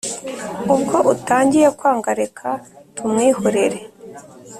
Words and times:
Ubwo 0.73 0.97
utangiye 1.13 1.67
kwanga 1.77 2.09
reka 2.21 2.47
tumwihorere 2.95 3.79